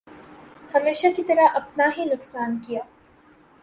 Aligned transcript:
ہمیشہ 0.73 1.07
کی 1.15 1.23
طرح 1.23 1.47
اپنا 1.53 1.89
ہی 1.97 2.05
نقصان 2.05 2.57
کیا۔ 2.67 2.81